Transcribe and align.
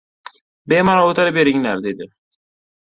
—Bemalol 0.73 1.11
o‘tira 1.13 1.35
beringlar,— 1.37 1.81
dedi. 1.87 2.11